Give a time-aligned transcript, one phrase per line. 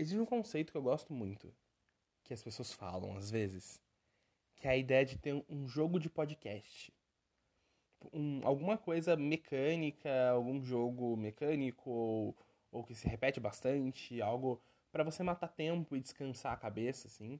[0.00, 1.52] Existe um conceito que eu gosto muito,
[2.24, 3.78] que as pessoas falam às vezes,
[4.56, 6.90] que é a ideia de ter um jogo de podcast.
[8.10, 12.36] Um, alguma coisa mecânica, algum jogo mecânico ou,
[12.72, 14.58] ou que se repete bastante, algo
[14.90, 17.38] para você matar tempo e descansar a cabeça, assim,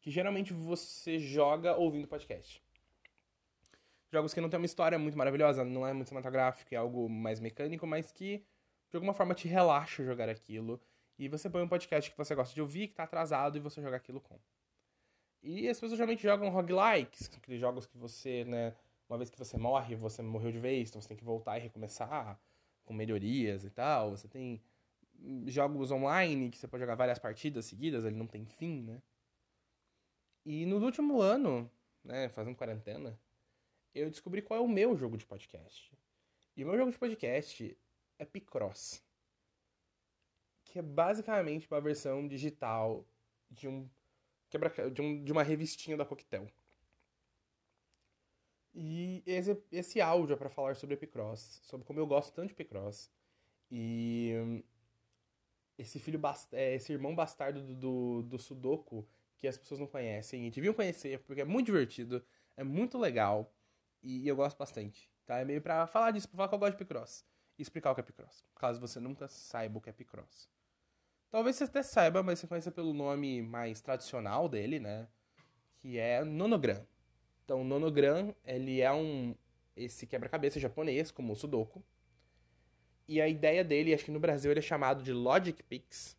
[0.00, 2.60] que geralmente você joga ouvindo podcast.
[4.10, 7.38] Jogos que não tem uma história muito maravilhosa, não é muito cinematográfico, é algo mais
[7.38, 8.44] mecânico, mas que
[8.90, 10.82] de alguma forma te relaxa jogar aquilo.
[11.22, 13.80] E você põe um podcast que você gosta de ouvir, que tá atrasado, e você
[13.80, 14.36] joga aquilo com.
[15.40, 18.74] E as pessoas geralmente jogam roguelikes, aqueles jogos que você, né,
[19.08, 21.60] uma vez que você morre, você morreu de vez, então você tem que voltar e
[21.60, 22.40] recomeçar
[22.84, 24.10] com melhorias e tal.
[24.10, 24.60] Você tem
[25.46, 29.00] jogos online que você pode jogar várias partidas seguidas, ele não tem fim, né?
[30.44, 31.70] E no último ano,
[32.02, 33.16] né, fazendo quarentena,
[33.94, 35.96] eu descobri qual é o meu jogo de podcast.
[36.56, 37.78] E o meu jogo de podcast
[38.18, 39.11] é Picross.
[40.64, 43.06] Que é basicamente uma versão digital
[43.50, 43.88] de um,
[44.48, 46.46] quebra, de, um, de uma revistinha da Coquetel.
[48.74, 52.54] E esse, esse áudio é para falar sobre Picross, sobre como eu gosto tanto de
[52.54, 53.10] Picross.
[53.70, 54.62] E
[55.76, 56.20] esse filho
[56.52, 59.06] é, esse irmão bastardo do, do, do, Sudoku
[59.36, 62.24] que as pessoas não conhecem e deviam conhecer porque é muito divertido,
[62.56, 63.52] é muito legal
[64.02, 65.10] e eu gosto bastante.
[65.26, 65.38] Tá?
[65.38, 67.24] É meio pra falar disso, pra falar que eu gosto de Picross
[67.58, 70.48] e explicar o que Picross, caso você nunca saiba o que Picross.
[71.30, 75.08] Talvez você até saiba, mas você conheça pelo nome mais tradicional dele, né?
[75.80, 76.86] Que é Nonogram.
[77.44, 79.34] Então, Nonogram, ele é um
[79.74, 81.82] esse quebra-cabeça japonês, como o Sudoku,
[83.08, 86.16] e a ideia dele, acho que no Brasil ele é chamado de Logic Pix.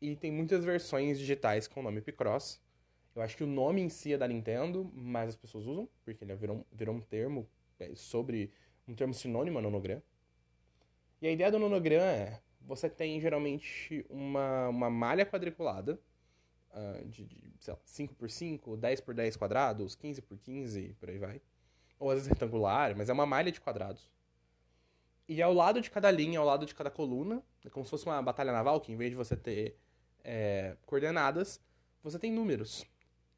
[0.00, 2.60] E tem muitas versões digitais com o nome Picross.
[3.14, 6.22] Eu acho que o nome em si é da Nintendo, mas as pessoas usam, porque
[6.22, 8.50] ele virou, virou um termo é, sobre.
[8.86, 10.02] um termo sinônimo a nonogram.
[11.20, 15.98] E a ideia do nonogram é: você tem geralmente uma, uma malha quadriculada,
[16.72, 21.40] uh, de, de sei lá, 5x5, 10x10 quadrados, 15x15, por aí vai.
[21.98, 24.10] Ou às vezes retangular, mas é uma malha de quadrados.
[25.28, 28.06] E ao lado de cada linha, ao lado de cada coluna, é como se fosse
[28.06, 29.76] uma batalha naval, que em vez de você ter
[30.22, 31.60] é, coordenadas,
[32.02, 32.84] você tem números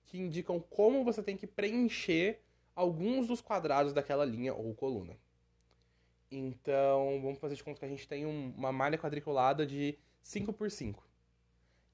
[0.05, 2.43] que indicam como você tem que preencher
[2.75, 5.17] alguns dos quadrados daquela linha ou coluna.
[6.31, 10.53] Então, vamos fazer de conta que a gente tem um, uma malha quadriculada de 5
[10.53, 11.07] por 5.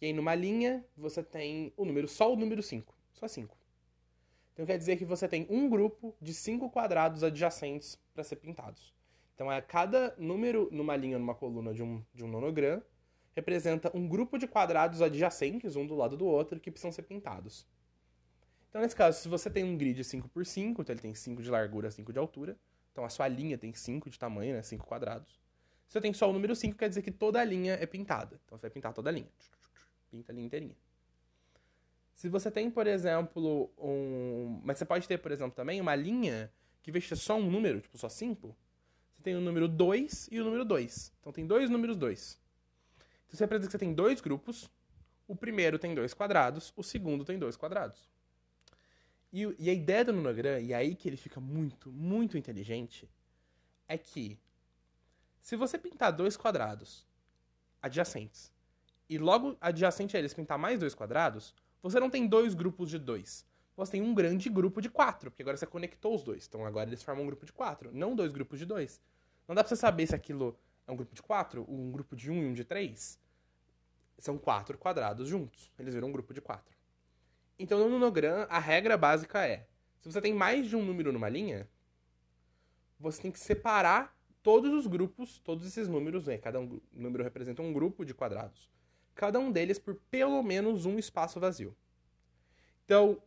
[0.00, 2.94] E aí, numa linha, você tem o número, só o número 5.
[3.12, 3.56] Só 5.
[4.52, 8.92] Então, quer dizer que você tem um grupo de 5 quadrados adjacentes para ser pintados.
[9.34, 12.82] Então, é cada número numa linha, numa coluna de um, de um nonogram,
[13.34, 17.66] representa um grupo de quadrados adjacentes, um do lado do outro, que precisam ser pintados.
[18.68, 21.90] Então, nesse caso, se você tem um grid 5x5, então ele tem 5 de largura,
[21.90, 22.56] 5 de altura,
[22.94, 25.42] então a sua linha tem 5 de tamanho, né, 5 quadrados.
[25.88, 28.40] Se você tem só o número 5, quer dizer que toda a linha é pintada.
[28.44, 29.28] Então você vai pintar toda a linha.
[30.12, 30.76] Pinta a linha inteirinha.
[32.14, 34.60] Se você tem, por exemplo, um...
[34.62, 36.52] Mas você pode ter, por exemplo, também uma linha
[36.82, 38.56] que veja só um número, tipo só 5,
[39.24, 41.12] tem o número 2 e o número 2.
[41.18, 42.38] Então tem dois números 2.
[43.26, 44.70] Então você apresenta que você tem dois grupos.
[45.26, 48.08] O primeiro tem dois quadrados, o segundo tem dois quadrados.
[49.34, 53.10] E, e a ideia do nonogram, e aí que ele fica muito, muito inteligente,
[53.88, 54.38] é que
[55.40, 57.04] se você pintar dois quadrados
[57.82, 58.52] adjacentes
[59.10, 61.52] e logo adjacente a eles pintar mais dois quadrados,
[61.82, 63.44] você não tem dois grupos de dois.
[63.76, 66.46] Você tem um grande grupo de quatro, porque agora você conectou os dois.
[66.46, 69.00] Então agora eles formam um grupo de quatro, não dois grupos de dois.
[69.48, 70.56] Não dá pra você saber se aquilo
[70.86, 73.18] é um grupo de quatro, um grupo de um e um de três.
[74.16, 75.72] São quatro quadrados juntos.
[75.76, 76.73] Eles viram um grupo de quatro.
[77.58, 79.66] Então, no nonogram, a regra básica é:
[80.00, 81.68] se você tem mais de um número numa linha,
[82.98, 86.38] você tem que separar todos os grupos, todos esses números, né?
[86.38, 88.70] Cada um, número representa um grupo de quadrados.
[89.14, 91.76] Cada um deles por pelo menos um espaço vazio.
[92.84, 93.22] Então,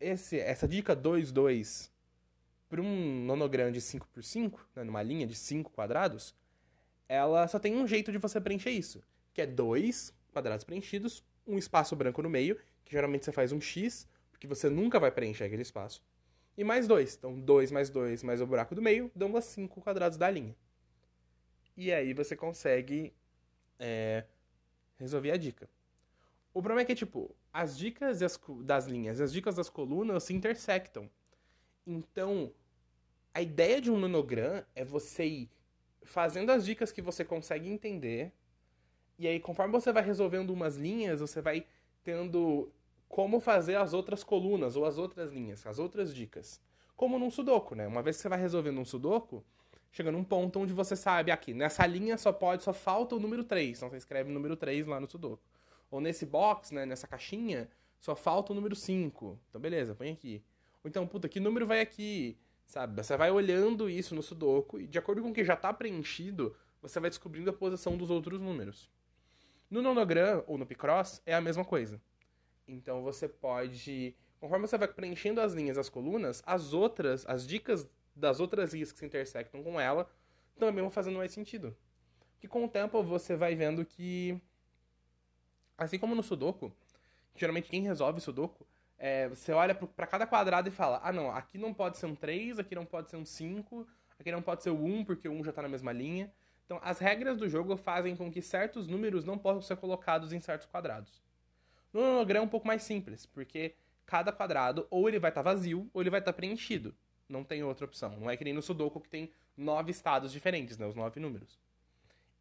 [0.00, 1.92] esse, essa dica 2, 2
[2.68, 6.34] para um nonograma de 5 por 5, né, numa linha de 5 quadrados,
[7.08, 9.02] ela só tem um jeito de você preencher isso,
[9.32, 13.60] que é dois quadrados preenchidos, um espaço branco no meio, que geralmente você faz um
[13.60, 16.02] X, porque você nunca vai preencher aquele espaço,
[16.56, 17.16] e mais dois.
[17.16, 20.54] Então, 2 mais 2 mais o buraco do meio dão os 5 quadrados da linha.
[21.76, 23.12] E aí você consegue
[23.78, 24.24] é,
[24.96, 25.68] resolver a dica.
[26.52, 30.22] O problema é que, tipo, as dicas das, das linhas e as dicas das colunas
[30.22, 31.10] se intersectam.
[31.84, 32.52] Então,
[33.32, 35.50] a ideia de um nonogram é você ir
[36.04, 38.32] fazendo as dicas que você consegue entender.
[39.18, 41.66] E aí, conforme você vai resolvendo umas linhas, você vai
[42.04, 42.70] tendo
[43.08, 46.60] como fazer as outras colunas ou as outras linhas, as outras dicas.
[46.94, 47.86] Como num sudoku, né?
[47.86, 49.44] Uma vez que você vai resolvendo um sudoku,
[49.90, 53.42] chega num ponto onde você sabe aqui, nessa linha só pode, só falta o número
[53.42, 53.76] 3.
[53.76, 55.42] Então você escreve o número 3 lá no sudoku.
[55.90, 57.68] Ou nesse box, né, nessa caixinha,
[58.00, 59.38] só falta o número 5.
[59.48, 60.42] Então, beleza, põe aqui.
[60.82, 62.36] Ou então, puta, que número vai aqui?
[62.66, 63.02] Sabe?
[63.02, 66.56] Você vai olhando isso no Sudoku e, de acordo com o que já está preenchido,
[66.82, 68.90] você vai descobrindo a posição dos outros números.
[69.74, 72.00] No Nonogram ou no Picross é a mesma coisa.
[72.68, 77.90] Então você pode, conforme você vai preenchendo as linhas, as colunas, as outras, as dicas
[78.14, 80.08] das outras linhas que se intersectam com ela
[80.56, 81.76] também vão fazendo mais sentido.
[82.38, 84.40] Que com o tempo você vai vendo que,
[85.76, 86.72] assim como no Sudoku,
[87.34, 88.64] geralmente quem resolve Sudoku,
[88.96, 92.14] é, você olha para cada quadrado e fala: ah, não, aqui não pode ser um
[92.14, 93.84] 3, aqui não pode ser um 5,
[94.20, 96.32] aqui não pode ser o 1, porque o 1 já está na mesma linha.
[96.64, 100.40] Então, as regras do jogo fazem com que certos números não possam ser colocados em
[100.40, 101.22] certos quadrados.
[101.92, 103.74] No monograma é um pouco mais simples, porque
[104.06, 106.94] cada quadrado ou ele vai estar tá vazio ou ele vai estar tá preenchido.
[107.28, 108.18] Não tem outra opção.
[108.18, 110.86] Não é que nem no Sudoku que tem nove estados diferentes, né?
[110.86, 111.58] Os nove números.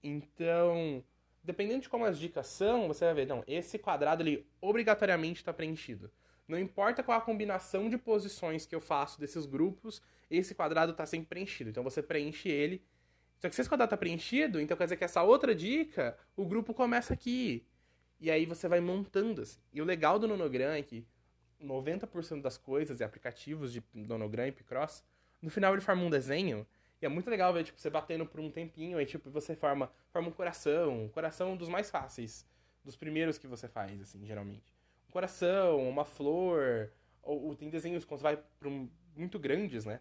[0.01, 1.03] Então,
[1.43, 5.53] dependendo de como as dicas são, você vai ver, não, esse quadrado ele obrigatoriamente está
[5.53, 6.11] preenchido.
[6.47, 11.05] Não importa qual a combinação de posições que eu faço desses grupos, esse quadrado está
[11.05, 11.69] sempre preenchido.
[11.69, 12.83] Então você preenche ele
[13.43, 16.45] só que se esse quadrado tá preenchido, então quer dizer que essa outra dica, o
[16.45, 17.67] grupo começa aqui.
[18.17, 19.59] E aí você vai montando assim.
[19.73, 21.05] E o legal do Nonogram é que
[21.61, 25.03] 90% das coisas e aplicativos de Nonogram e Picross,
[25.41, 26.65] no final ele forma um desenho.
[27.01, 29.91] E é muito legal ver, tipo, você batendo por um tempinho, aí, tipo, você forma,
[30.09, 31.03] forma um coração.
[31.03, 32.47] Um coração dos mais fáceis.
[32.81, 34.73] Dos primeiros que você faz, assim, geralmente.
[35.09, 36.93] Um coração, uma flor.
[37.21, 39.99] Ou, ou tem desenhos quando você vai para um, muito grandes, né?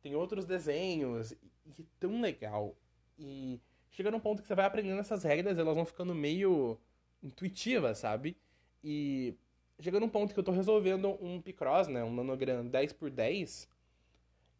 [0.00, 1.32] Tem outros desenhos.
[1.32, 2.76] E é tão legal.
[3.18, 6.78] E chega num ponto que você vai aprendendo essas regras, elas vão ficando meio
[7.22, 8.36] intuitivas, sabe?
[8.82, 9.34] E
[9.80, 12.02] chega num ponto que eu tô resolvendo um Picross, né?
[12.04, 13.68] Um nanogram 10 por 10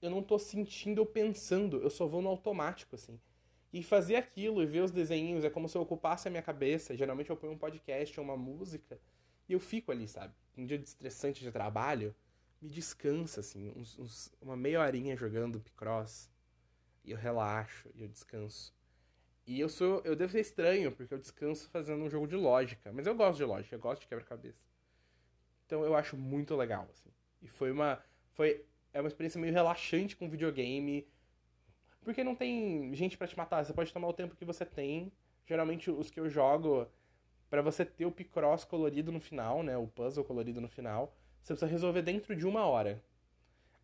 [0.04, 3.18] eu não tô sentindo ou pensando, eu só vou no automático, assim.
[3.72, 6.96] E fazer aquilo e ver os desenhos é como se eu ocupasse a minha cabeça.
[6.96, 9.00] Geralmente eu ponho um podcast ou uma música
[9.48, 10.34] e eu fico ali, sabe?
[10.56, 12.14] Um dia de estressante de trabalho,
[12.60, 16.30] me descansa, assim, uns, uns, uma meia horinha jogando Picross
[17.04, 18.74] e eu relaxo e eu descanso.
[19.46, 20.00] E eu sou.
[20.04, 22.90] Eu devo ser estranho, porque eu descanso fazendo um jogo de lógica.
[22.92, 24.64] Mas eu gosto de lógica, eu gosto de quebra-cabeça.
[25.66, 27.10] Então eu acho muito legal, assim.
[27.42, 28.02] E foi uma.
[28.32, 28.64] Foi.
[28.92, 31.06] É uma experiência meio relaxante com videogame.
[32.02, 33.64] Porque não tem gente para te matar.
[33.64, 35.12] Você pode tomar o tempo que você tem.
[35.46, 36.86] Geralmente os que eu jogo.
[37.50, 39.76] para você ter o Picross colorido no final, né?
[39.76, 41.14] O puzzle colorido no final.
[41.42, 43.02] Você precisa resolver dentro de uma hora.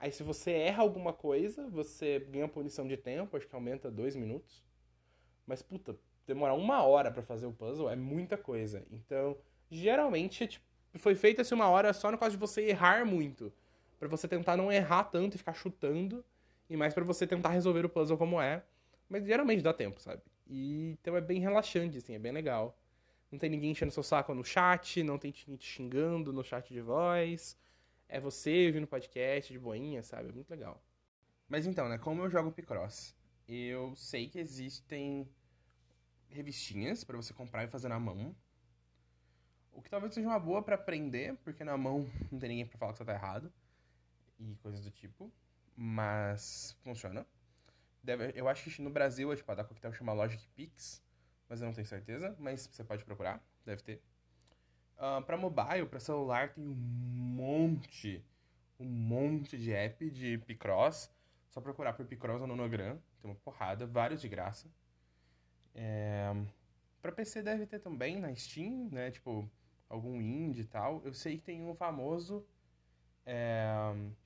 [0.00, 4.17] Aí se você erra alguma coisa, você ganha punição de tempo, acho que aumenta dois
[4.17, 4.64] minutos.
[5.47, 5.94] Mas, puta,
[6.26, 8.82] demorar uma hora para fazer o puzzle é muita coisa.
[8.91, 9.37] Então,
[9.70, 10.64] geralmente, tipo,
[10.94, 13.52] foi feita assim uma hora só no caso de você errar muito.
[13.99, 16.25] para você tentar não errar tanto e ficar chutando.
[16.70, 18.64] E mais para você tentar resolver o puzzle como é.
[19.06, 20.23] Mas geralmente dá tempo, sabe?
[20.49, 22.79] E então é bem relaxante, assim, é bem legal.
[23.31, 26.81] Não tem ninguém enchendo seu saco no chat, não tem te xingando no chat de
[26.81, 27.56] voz
[28.10, 30.28] é você ouvindo podcast de boinha, sabe?
[30.28, 30.82] É muito legal.
[31.48, 31.96] Mas então, né?
[31.96, 33.14] Como eu jogo Picross?
[33.48, 35.28] Eu sei que existem
[36.28, 38.34] revistinhas para você comprar e fazer na mão.
[39.72, 42.78] O que talvez seja uma boa para aprender, porque na mão não tem ninguém para
[42.78, 43.52] falar que você tá errado.
[44.38, 45.32] E coisas do tipo.
[45.76, 47.24] Mas funciona.
[48.02, 51.02] Deve, eu acho que no Brasil, tipo, a da Coquetel chama Logic Pix,
[51.48, 52.34] mas eu não tenho certeza.
[52.40, 54.02] Mas você pode procurar, deve ter.
[55.00, 58.23] Uh, para mobile, para celular, tem um monte,
[58.78, 61.11] um monte de app de Picross.
[61.49, 64.71] Só procurar por Picross no Nonogram, tem uma porrada, vários de graça.
[65.75, 66.30] É...
[67.00, 69.11] Para PC deve ter também na Steam, né?
[69.11, 69.50] Tipo,
[69.88, 71.00] algum indie e tal.
[71.02, 72.47] Eu sei que tem um famoso
[73.25, 73.64] é...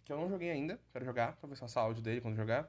[0.04, 2.68] que eu não joguei ainda, quero jogar, talvez faça áudio dele quando jogar.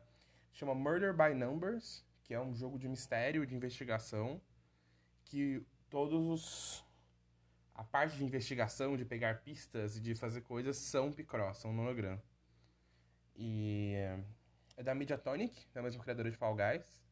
[0.53, 4.39] Chama Murder by Numbers, que é um jogo de mistério, de investigação,
[5.23, 6.84] que todos os
[7.75, 12.19] a parte de investigação, de pegar pistas e de fazer coisas são Picross, são Nonogram.
[13.35, 13.95] E
[14.77, 17.03] é da Mediatonic, da mesma criadora de Fall Guys.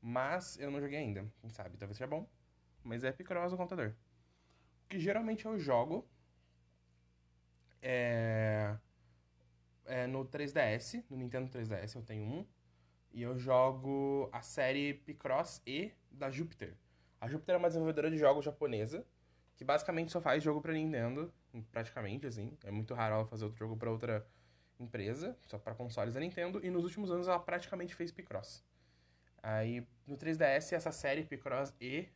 [0.00, 2.26] Mas eu não joguei ainda, quem sabe, talvez seja bom.
[2.82, 3.94] Mas é Picross no computador.
[4.84, 6.08] O que geralmente eu jogo
[7.82, 8.78] é,
[9.84, 12.46] é no 3DS, no Nintendo 3DS eu tenho um.
[13.12, 16.74] E eu jogo a série Picross E da Jupiter.
[17.20, 19.04] A Jupiter é uma desenvolvedora de jogos japonesa
[19.58, 21.34] que basicamente só faz jogo para Nintendo,
[21.72, 22.56] praticamente, assim.
[22.64, 24.24] É muito raro ela fazer outro jogo para outra
[24.78, 28.64] empresa, só para consoles da Nintendo, e nos últimos anos ela praticamente fez Picross.
[29.42, 32.08] Aí, no 3DS, essa série Picross E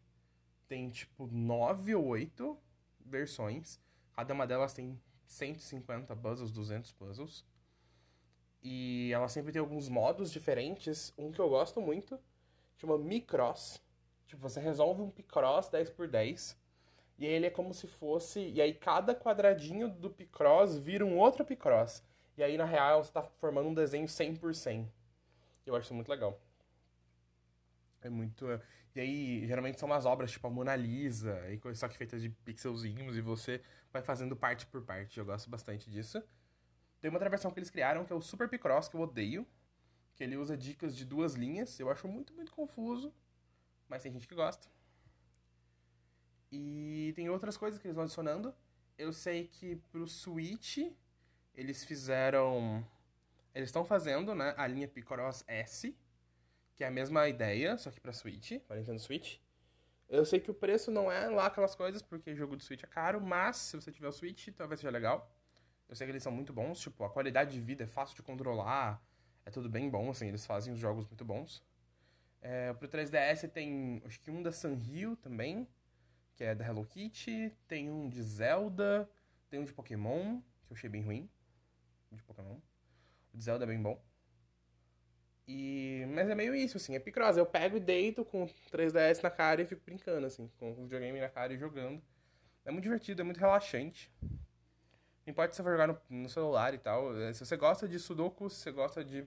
[0.68, 2.56] tem, tipo, 9 ou 8
[3.04, 3.80] versões.
[4.12, 4.96] Cada uma delas tem
[5.26, 7.44] 150 puzzles, 200 puzzles.
[8.62, 11.12] E ela sempre tem alguns modos diferentes.
[11.18, 12.20] Um que eu gosto muito
[12.76, 13.82] chama Micross.
[14.26, 16.61] Tipo, você resolve um Picross 10x10
[17.22, 18.40] E ele é como se fosse.
[18.48, 22.02] E aí cada quadradinho do Picross vira um outro Picross.
[22.36, 24.88] E aí, na real, você tá formando um desenho 100%.
[25.64, 26.42] Eu acho isso muito legal.
[28.00, 28.44] É muito.
[28.92, 32.28] E aí, geralmente são umas obras tipo a Mona Lisa, e só que feitas de
[32.28, 33.62] pixelzinhos, e você
[33.92, 35.20] vai fazendo parte por parte.
[35.20, 36.20] Eu gosto bastante disso.
[37.00, 39.46] Tem uma outra versão que eles criaram, que é o Super Picross, que eu odeio.
[40.16, 41.78] Que ele usa dicas de duas linhas.
[41.78, 43.14] Eu acho muito, muito confuso.
[43.88, 44.71] Mas tem gente que gosta.
[46.52, 48.54] E tem outras coisas que eles vão adicionando.
[48.98, 50.78] Eu sei que pro Switch
[51.54, 52.86] eles fizeram.
[53.54, 55.96] Eles estão fazendo, né, a linha Picross S,
[56.74, 59.38] que é a mesma ideia, só que pra Switch, para Nintendo Switch.
[60.08, 62.86] Eu sei que o preço não é lá aquelas coisas, porque jogo de Switch é
[62.86, 65.34] caro, mas se você tiver o Switch, talvez seja legal.
[65.88, 68.22] Eu sei que eles são muito bons, tipo, a qualidade de vida é fácil de
[68.22, 69.02] controlar,
[69.44, 71.62] é tudo bem bom, assim, eles fazem os jogos muito bons.
[72.40, 75.68] É, pro 3DS tem, acho que um da Sanrio também,
[76.34, 79.08] que é da Hello Kitty, tem um de Zelda,
[79.50, 81.28] tem um de Pokémon, que eu achei bem ruim,
[82.10, 82.58] de Pokémon.
[83.32, 84.02] O de Zelda é bem bom.
[85.46, 86.04] E...
[86.14, 87.36] Mas é meio isso, assim, é Picross.
[87.36, 91.20] Eu pego e deito com 3DS na cara e fico brincando, assim, com o videogame
[91.20, 92.02] na cara e jogando.
[92.64, 94.10] É muito divertido, é muito relaxante.
[94.20, 97.16] Não importa se você for jogar no, no celular e tal.
[97.20, 99.26] É, se você gosta de Sudoku, se você gosta de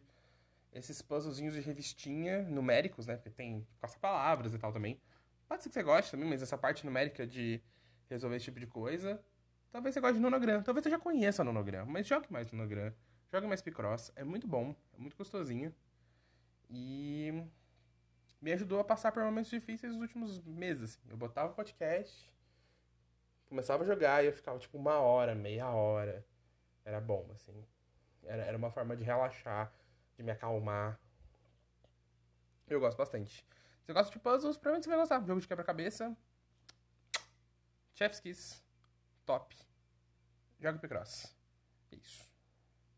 [0.74, 3.16] esses puzzlezinhos de revistinha numéricos, né?
[3.16, 5.00] Porque tem caça-palavras e tal também.
[5.48, 7.62] Pode ser que você goste também, mas essa parte numérica de
[8.10, 9.24] resolver esse tipo de coisa.
[9.72, 10.64] Talvez você goste de Nonogram.
[10.64, 12.94] Talvez você já conheça Nonogram, mas jogue mais Nonogram.
[13.32, 14.12] Jogue mais Picross.
[14.16, 15.74] É muito bom, é muito gostosinho.
[16.70, 17.44] E
[18.42, 20.98] me ajudou a passar por momentos difíceis nos últimos meses.
[20.98, 21.10] Assim.
[21.10, 22.32] Eu botava o podcast,
[23.48, 26.25] começava a jogar e eu ficava tipo uma hora, meia hora.
[26.84, 27.66] Era bom, assim.
[28.24, 29.72] Era, era uma forma de relaxar,
[30.16, 31.00] de me acalmar.
[32.68, 33.46] Eu gosto bastante.
[33.86, 35.24] Você gosta de puzzles, provavelmente você vai gostar.
[35.24, 36.18] Jogo de quebra-cabeça.
[37.94, 38.63] Chef's Kiss.
[39.27, 39.56] Top.
[40.60, 41.36] Joga Picross.
[41.92, 42.35] É isso.